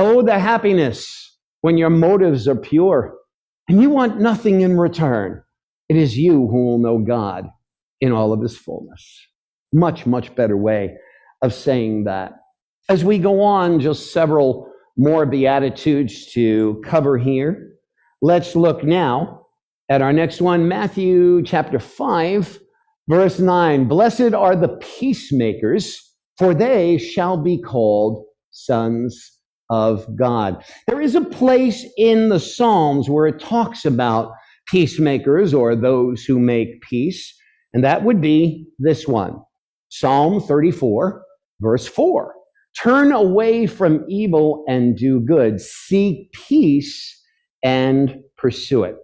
[0.00, 3.16] Oh, the happiness when your motives are pure.
[3.68, 5.42] and you want nothing in return,
[5.88, 7.48] it is you who will know God
[8.00, 9.26] in all of his fullness.
[9.74, 10.96] Much, much better way
[11.42, 12.34] of saying that.
[12.88, 17.72] As we go on, just several more Beatitudes to cover here.
[18.22, 19.46] Let's look now
[19.90, 22.58] at our next one, Matthew chapter 5,
[23.08, 23.88] verse 9.
[23.88, 29.37] Blessed are the peacemakers, for they shall be called sons
[29.70, 30.64] of God.
[30.86, 34.32] There is a place in the Psalms where it talks about
[34.66, 37.34] peacemakers or those who make peace,
[37.72, 39.38] and that would be this one
[39.90, 41.22] Psalm 34,
[41.60, 42.34] verse 4.
[42.82, 45.60] Turn away from evil and do good.
[45.60, 47.14] Seek peace
[47.62, 48.96] and pursue it.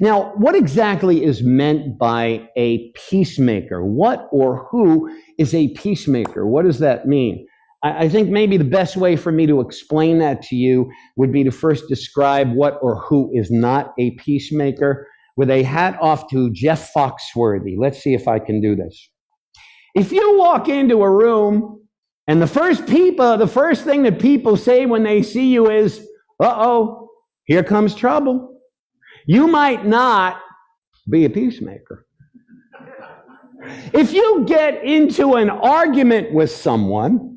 [0.00, 3.84] Now, what exactly is meant by a peacemaker?
[3.84, 6.46] What or who is a peacemaker?
[6.46, 7.46] What does that mean?
[7.84, 11.44] I think maybe the best way for me to explain that to you would be
[11.44, 16.50] to first describe what or who is not a peacemaker with a hat off to
[16.52, 17.76] Jeff Foxworthy.
[17.78, 19.10] Let's see if I can do this.
[19.94, 21.82] If you walk into a room
[22.26, 26.00] and the first people, the first thing that people say when they see you is,
[26.42, 27.10] uh oh,
[27.44, 28.60] here comes trouble.
[29.26, 30.40] You might not
[31.10, 32.06] be a peacemaker.
[33.92, 37.33] If you get into an argument with someone,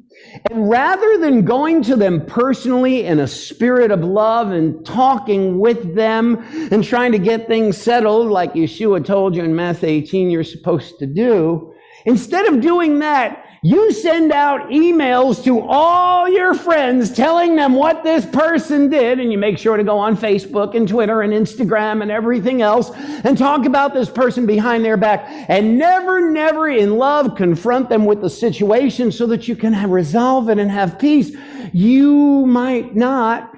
[0.50, 5.96] and rather than going to them personally in a spirit of love and talking with
[5.96, 6.38] them
[6.72, 11.00] and trying to get things settled like Yeshua told you in Matthew 18 you're supposed
[11.00, 11.74] to do,
[12.06, 18.04] instead of doing that, you send out emails to all your friends telling them what
[18.04, 22.02] this person did, and you make sure to go on Facebook and Twitter and Instagram
[22.02, 22.92] and everything else
[23.24, 28.06] and talk about this person behind their back and never, never in love confront them
[28.06, 31.36] with the situation so that you can resolve it and have peace.
[31.74, 33.52] You might not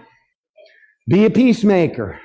[1.07, 2.19] be a peacemaker.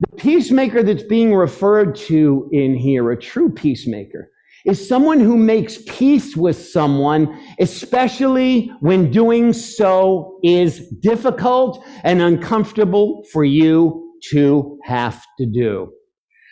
[0.00, 4.30] The peacemaker that's being referred to in here, a true peacemaker,
[4.68, 13.24] is someone who makes peace with someone, especially when doing so is difficult and uncomfortable
[13.32, 15.90] for you to have to do.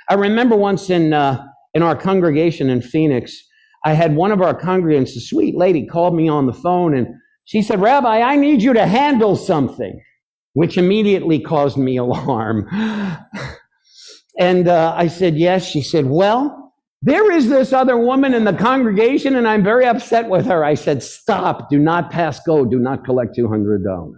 [0.09, 3.37] I remember once in, uh, in our congregation in Phoenix,
[3.85, 7.09] I had one of our congregants, a sweet lady, called me on the phone and
[7.45, 10.03] she said, Rabbi, I need you to handle something,
[10.55, 12.67] which immediately caused me alarm.
[14.39, 15.67] and uh, I said, Yes.
[15.67, 16.66] She said, Well,
[17.07, 20.65] there is this other woman in the congregation, and I'm very upset with her.
[20.65, 24.11] I said, Stop, do not pass go, do not collect $200.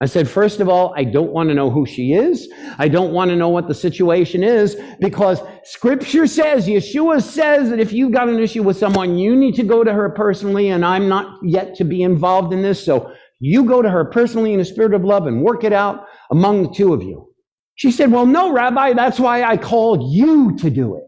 [0.00, 2.48] I said, First of all, I don't want to know who she is.
[2.78, 7.80] I don't want to know what the situation is because scripture says, Yeshua says that
[7.80, 10.84] if you've got an issue with someone, you need to go to her personally, and
[10.84, 12.80] I'm not yet to be involved in this.
[12.84, 16.06] So you go to her personally in a spirit of love and work it out
[16.30, 17.34] among the two of you.
[17.74, 21.02] She said, Well, no, Rabbi, that's why I called you to do it.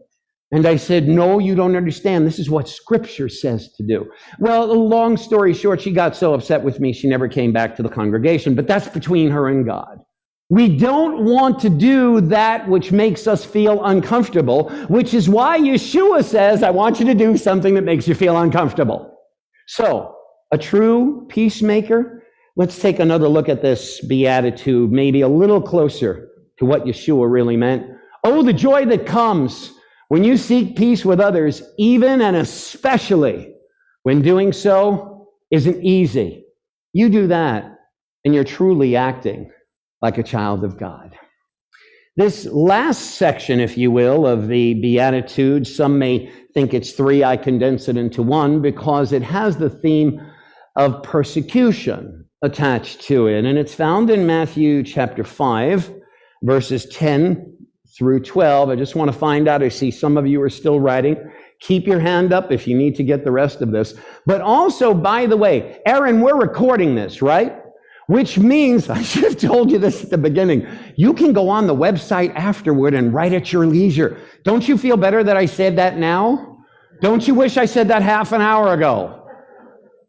[0.51, 2.27] And I said, No, you don't understand.
[2.27, 4.11] This is what scripture says to do.
[4.39, 7.83] Well, long story short, she got so upset with me, she never came back to
[7.83, 9.99] the congregation, but that's between her and God.
[10.49, 16.25] We don't want to do that which makes us feel uncomfortable, which is why Yeshua
[16.25, 19.17] says, I want you to do something that makes you feel uncomfortable.
[19.67, 20.13] So,
[20.51, 22.23] a true peacemaker,
[22.57, 26.27] let's take another look at this beatitude, maybe a little closer
[26.59, 27.87] to what Yeshua really meant.
[28.25, 29.71] Oh, the joy that comes
[30.11, 33.53] when you seek peace with others, even and especially
[34.03, 36.43] when doing so isn't easy,
[36.91, 37.77] you do that
[38.25, 39.49] and you're truly acting
[40.01, 41.17] like a child of God.
[42.17, 47.23] This last section, if you will, of the Beatitudes, some may think it's three.
[47.23, 50.19] I condense it into one because it has the theme
[50.75, 53.45] of persecution attached to it.
[53.45, 55.89] And it's found in Matthew chapter 5,
[56.43, 57.59] verses 10
[57.97, 58.69] through 12.
[58.69, 59.63] I just want to find out.
[59.63, 61.17] I see some of you are still writing.
[61.59, 63.93] Keep your hand up if you need to get the rest of this.
[64.25, 67.57] But also, by the way, Aaron, we're recording this, right?
[68.07, 71.67] Which means, I should have told you this at the beginning, you can go on
[71.67, 74.17] the website afterward and write at your leisure.
[74.43, 76.57] Don't you feel better that I said that now?
[77.01, 79.25] Don't you wish I said that half an hour ago?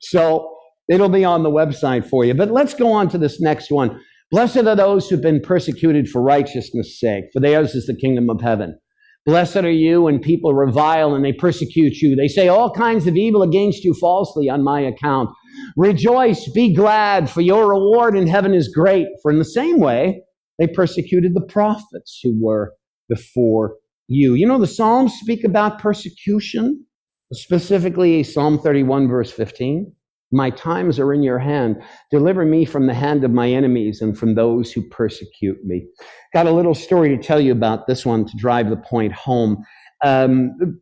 [0.01, 0.57] So
[0.89, 2.35] it'll be on the website for you.
[2.35, 4.01] But let's go on to this next one.
[4.33, 8.41] Blessed are those who've been persecuted for righteousness' sake, for theirs is the kingdom of
[8.41, 8.78] heaven.
[9.26, 12.16] Blessed are you when people revile and they persecute you.
[12.16, 15.28] They say all kinds of evil against you falsely on my account.
[15.76, 19.07] Rejoice, be glad, for your reward in heaven is great.
[19.20, 20.22] For in the same way,
[20.59, 22.72] they persecuted the prophets who were
[23.11, 23.74] before
[24.09, 24.33] you.
[24.33, 26.87] You know, the Psalms speak about persecution,
[27.35, 29.93] specifically Psalm 31, verse 15.
[30.33, 31.83] My times are in your hand.
[32.11, 35.87] Deliver me from the hand of my enemies and from those who persecute me.
[36.33, 39.62] Got a little story to tell you about this one to drive the point home.
[40.03, 40.80] Um,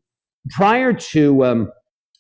[0.51, 1.73] prior to um,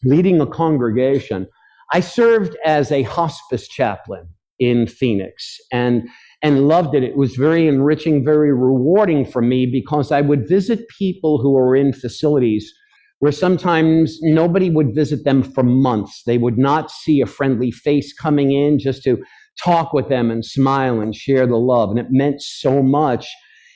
[0.04, 1.46] leading a congregation,
[1.92, 4.28] I served as a hospice chaplain
[4.58, 6.08] in Phoenix and,
[6.42, 7.02] and loved it.
[7.02, 11.74] It was very enriching, very rewarding for me because I would visit people who were
[11.74, 12.72] in facilities
[13.20, 16.22] where sometimes nobody would visit them for months.
[16.26, 19.22] They would not see a friendly face coming in just to
[19.62, 21.90] talk with them and smile and share the love.
[21.90, 23.28] And it meant so much.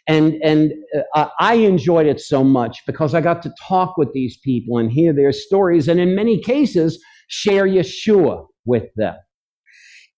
[0.07, 0.73] And, and
[1.15, 4.91] uh, I enjoyed it so much because I got to talk with these people and
[4.91, 5.89] hear their stories.
[5.89, 9.15] And in many cases, share Yeshua with them.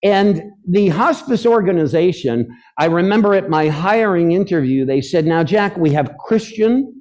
[0.05, 2.47] And the hospice organization,
[2.79, 6.93] I remember at my hiring interview, they said, Now, Jack, we have Christian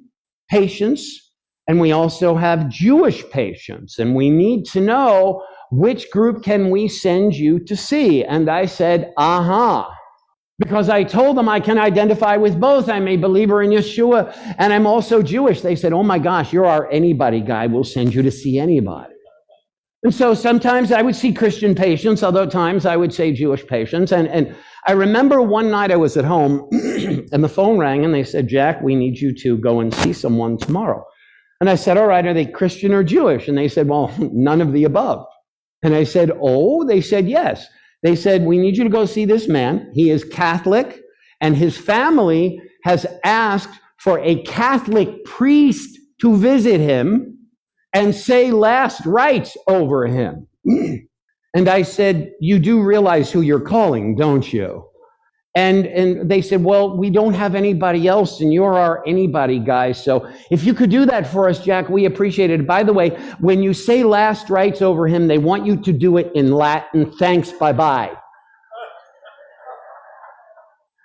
[0.50, 1.25] patients
[1.68, 6.88] and we also have Jewish patients, and we need to know which group can we
[6.88, 8.24] send you to see?
[8.24, 9.80] And I said, aha.
[9.80, 9.92] Uh-huh.
[10.58, 12.88] Because I told them I can identify with both.
[12.88, 15.60] I'm a believer in Yeshua and I'm also Jewish.
[15.60, 17.66] They said, Oh my gosh, you're our anybody guy.
[17.66, 19.12] We'll send you to see anybody.
[20.02, 24.12] And so sometimes I would see Christian patients, other times I would say Jewish patients.
[24.12, 24.56] And, and
[24.86, 26.66] I remember one night I was at home
[27.32, 30.14] and the phone rang and they said, Jack, we need you to go and see
[30.14, 31.04] someone tomorrow.
[31.60, 33.48] And I said, All right, are they Christian or Jewish?
[33.48, 35.26] And they said, Well, none of the above.
[35.82, 37.66] And I said, Oh, they said, Yes.
[38.02, 39.90] They said, We need you to go see this man.
[39.94, 41.00] He is Catholic,
[41.40, 47.36] and his family has asked for a Catholic priest to visit him
[47.92, 50.46] and say last rites over him.
[50.64, 54.86] and I said, You do realize who you're calling, don't you?
[55.56, 59.92] And, and they said, well, we don't have anybody else and you're our anybody guy.
[59.92, 62.66] So if you could do that for us, Jack, we appreciate it.
[62.66, 66.18] By the way, when you say last rites over him, they want you to do
[66.18, 67.10] it in Latin.
[67.10, 67.52] Thanks.
[67.52, 68.14] Bye bye.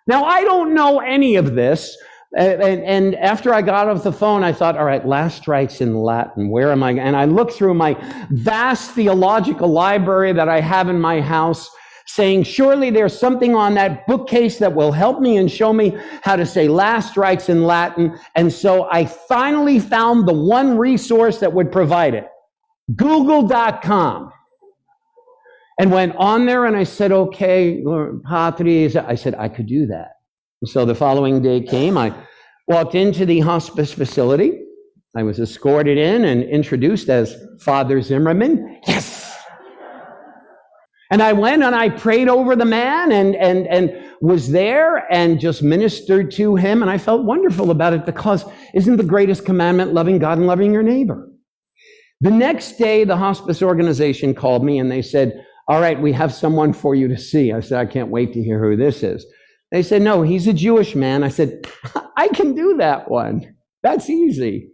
[0.06, 1.96] Now, I don't know any of this.
[2.36, 5.96] And, and, after I got off the phone, I thought, all right, last rites in
[5.96, 6.50] Latin.
[6.50, 6.92] Where am I?
[6.92, 7.98] And I looked through my
[8.32, 11.70] vast theological library that I have in my house
[12.06, 16.36] saying, Surely there's something on that bookcase that will help me and show me how
[16.36, 18.18] to say last rites in Latin.
[18.36, 22.28] And so I finally found the one resource that would provide it
[22.96, 24.32] google.com.
[25.80, 27.84] And went on there and I said, Okay,
[28.28, 30.10] Patris, I said, I could do that.
[30.62, 31.98] And so the following day came.
[31.98, 32.14] I
[32.68, 34.60] walked into the hospice facility.
[35.16, 38.80] I was escorted in and introduced as Father Zimmerman.
[38.88, 39.21] Yes,
[41.12, 43.92] and I went and I prayed over the man and, and, and
[44.22, 46.82] was there and just ministered to him.
[46.82, 50.72] And I felt wonderful about it because isn't the greatest commandment loving God and loving
[50.72, 51.30] your neighbor?
[52.22, 56.34] The next day, the hospice organization called me and they said, All right, we have
[56.34, 57.52] someone for you to see.
[57.52, 59.26] I said, I can't wait to hear who this is.
[59.72, 61.24] They said, No, he's a Jewish man.
[61.24, 61.68] I said,
[62.16, 63.56] I can do that one.
[63.84, 64.71] That's easy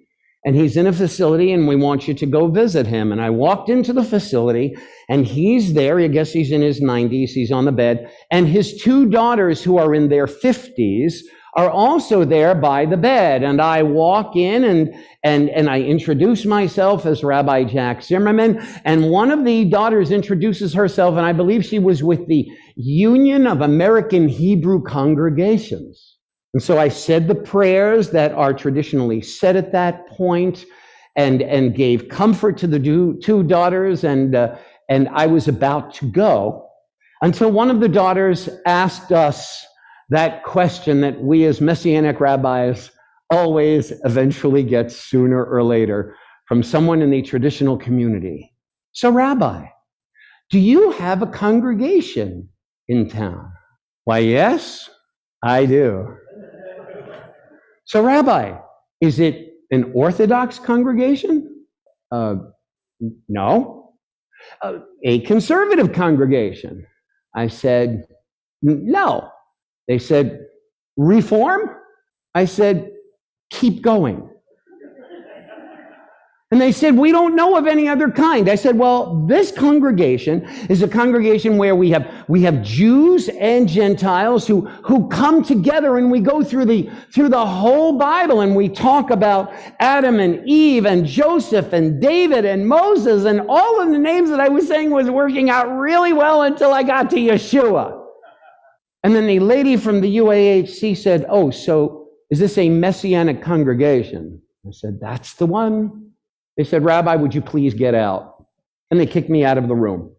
[0.47, 3.11] and he's in a facility and we want you to go visit him.
[3.11, 4.77] And I walked into the facility
[5.09, 5.99] and he's there.
[5.99, 7.31] I guess he's in his 90s.
[7.31, 8.09] He's on the bed.
[8.31, 11.15] And his two daughters, who are in their 50s,
[11.55, 13.43] are also there by the bed.
[13.43, 18.65] And I walk in and, and, and I introduce myself as Rabbi Jack Zimmerman.
[18.85, 23.47] And one of the daughters introduces herself, and I believe she was with the Union
[23.47, 26.06] of American Hebrew Congregations.
[26.53, 30.65] And so I said the prayers that are traditionally said at that point
[31.15, 32.79] and, and gave comfort to the
[33.21, 34.03] two daughters.
[34.03, 34.55] And, uh,
[34.89, 36.69] and I was about to go
[37.21, 39.65] until one of the daughters asked us
[40.09, 42.91] that question that we as Messianic rabbis
[43.29, 48.53] always eventually get sooner or later from someone in the traditional community.
[48.93, 49.65] So, Rabbi,
[50.49, 52.49] do you have a congregation
[52.87, 53.51] in town?
[54.05, 54.89] Why, yes,
[55.43, 56.15] I do.
[57.87, 58.57] So, Rabbi,
[58.99, 61.65] is it an Orthodox congregation?
[62.11, 62.35] Uh,
[63.29, 63.93] no.
[64.61, 66.85] Uh, a conservative congregation?
[67.33, 68.05] I said,
[68.61, 69.29] no.
[69.87, 70.47] They said,
[70.97, 71.69] reform?
[72.35, 72.91] I said,
[73.51, 74.29] keep going.
[76.49, 78.49] And they said, We don't know of any other kind.
[78.49, 83.67] I said, Well, this congregation is a congregation where we have, we have Jews and
[83.67, 88.55] Gentiles who, who come together and we go through the, through the whole Bible and
[88.55, 93.91] we talk about Adam and Eve and Joseph and David and Moses and all of
[93.91, 97.17] the names that I was saying was working out really well until I got to
[97.17, 98.05] Yeshua.
[99.03, 104.41] And then the lady from the UAHC said, Oh, so is this a messianic congregation?
[104.65, 106.06] I said, That's the one.
[106.57, 108.45] They said, Rabbi, would you please get out?
[108.89, 110.11] And they kicked me out of the room.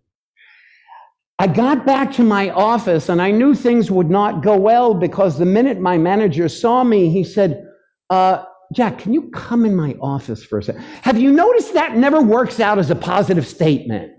[1.40, 5.38] I got back to my office and I knew things would not go well because
[5.38, 7.64] the minute my manager saw me, he said,
[8.10, 10.82] uh, Jack, can you come in my office for a second?
[11.02, 14.12] Have you noticed that never works out as a positive statement?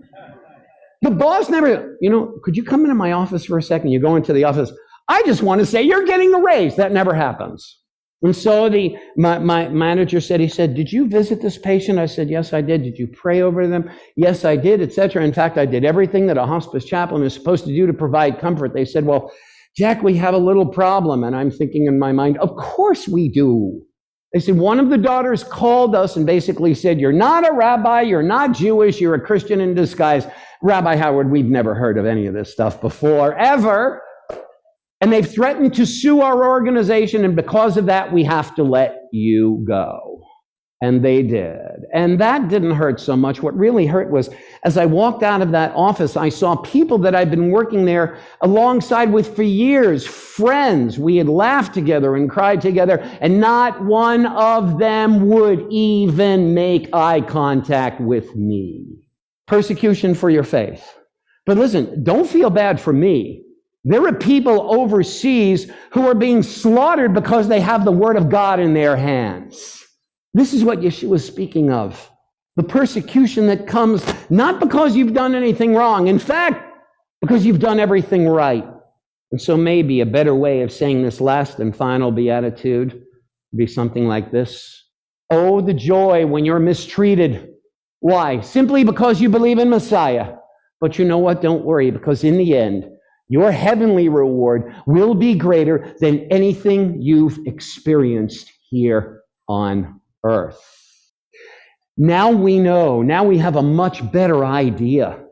[1.02, 3.90] The boss never, you know, could you come into my office for a second?
[3.90, 4.72] You go into the office.
[5.08, 6.76] I just want to say you're getting a raise.
[6.76, 7.78] That never happens.
[8.22, 11.98] And so the my, my manager said, he said, Did you visit this patient?
[11.98, 12.82] I said, Yes, I did.
[12.82, 13.90] Did you pray over them?
[14.16, 15.24] Yes, I did, etc.
[15.24, 18.38] In fact, I did everything that a hospice chaplain is supposed to do to provide
[18.38, 18.74] comfort.
[18.74, 19.32] They said, Well,
[19.76, 21.24] Jack, we have a little problem.
[21.24, 23.80] And I'm thinking in my mind, of course we do.
[24.32, 28.02] They said, one of the daughters called us and basically said, You're not a rabbi,
[28.02, 30.26] you're not Jewish, you're a Christian in disguise.
[30.62, 34.02] Rabbi Howard, we've never heard of any of this stuff before, ever.
[35.00, 38.96] And they've threatened to sue our organization, and because of that, we have to let
[39.12, 40.20] you go.
[40.82, 41.84] And they did.
[41.92, 43.42] And that didn't hurt so much.
[43.42, 44.30] What really hurt was
[44.62, 48.18] as I walked out of that office, I saw people that I'd been working there
[48.40, 50.98] alongside with for years, friends.
[50.98, 56.94] We had laughed together and cried together, and not one of them would even make
[56.94, 58.86] eye contact with me.
[59.46, 60.94] Persecution for your faith.
[61.44, 63.44] But listen, don't feel bad for me.
[63.84, 68.60] There are people overseas who are being slaughtered because they have the word of God
[68.60, 69.82] in their hands.
[70.34, 72.10] This is what Yeshua is speaking of.
[72.56, 76.74] The persecution that comes not because you've done anything wrong, in fact,
[77.22, 78.66] because you've done everything right.
[79.32, 83.66] And so maybe a better way of saying this last and final beatitude would be
[83.66, 84.84] something like this.
[85.30, 87.54] Oh, the joy when you're mistreated.
[88.00, 88.40] Why?
[88.40, 90.34] Simply because you believe in Messiah.
[90.80, 91.42] But you know what?
[91.42, 92.90] Don't worry, because in the end,
[93.30, 100.60] your heavenly reward will be greater than anything you've experienced here on earth.
[101.96, 105.24] Now we know, now we have a much better idea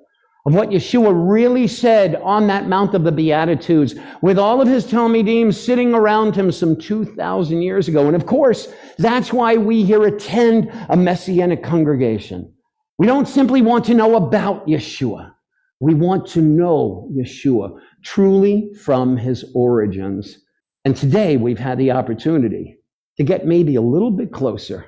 [0.47, 4.87] of what Yeshua really said on that Mount of the Beatitudes with all of his
[4.87, 8.07] Talmidim sitting around him some 2,000 years ago.
[8.07, 12.55] And of course, that's why we here attend a Messianic congregation.
[12.97, 15.33] We don't simply want to know about Yeshua.
[15.81, 20.39] We want to know Yeshua truly from his origins.
[20.85, 22.79] And today we've had the opportunity
[23.17, 24.87] to get maybe a little bit closer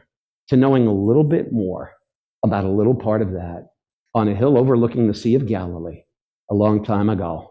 [0.48, 1.92] to knowing a little bit more
[2.44, 3.68] about a little part of that
[4.14, 6.02] on a hill overlooking the Sea of Galilee
[6.50, 7.48] a long time ago.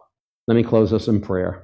[0.48, 1.64] Let me close us in prayer.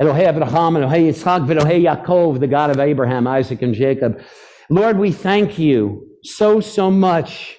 [0.00, 4.20] Elohei Abraham, Elohei Yitzchak, Elohei Yaakov, the God of Abraham, Isaac, and Jacob.
[4.70, 7.56] Lord, we thank you so, so much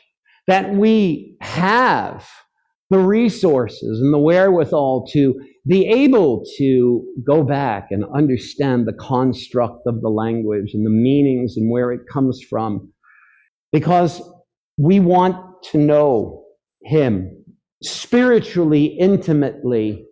[0.47, 2.27] that we have
[2.93, 9.87] the resources and the wherewithal to be able to go back and understand the construct
[9.87, 12.91] of the language and the meanings and where it comes from
[13.71, 14.21] because
[14.77, 16.43] we want to know
[16.83, 17.43] him
[17.81, 20.05] spiritually, intimately,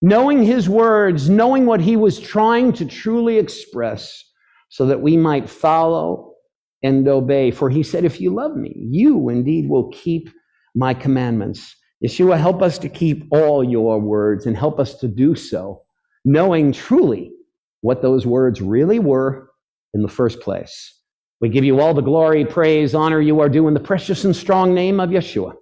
[0.00, 4.22] knowing his words, knowing what he was trying to truly express
[4.68, 6.34] so that we might follow
[6.82, 7.50] and obey.
[7.50, 10.28] For he said, If you love me, you indeed will keep
[10.74, 11.74] my commandments.
[12.04, 15.82] Yeshua, help us to keep all your words and help us to do so,
[16.24, 17.32] knowing truly
[17.80, 19.50] what those words really were
[19.94, 20.94] in the first place.
[21.40, 24.34] We give you all the glory, praise, honor you are due in the precious and
[24.34, 25.54] strong name of Yeshua.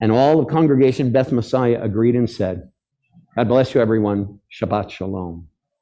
[0.00, 2.70] And all the congregation, Beth Messiah, agreed and said,
[3.36, 4.40] God bless you, everyone.
[4.50, 5.49] Shabbat Shalom.